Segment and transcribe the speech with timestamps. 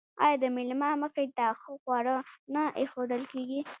[0.23, 2.15] آیا د میلمه مخې ته ښه خواړه
[2.53, 3.59] نه ایښودل کیږي؟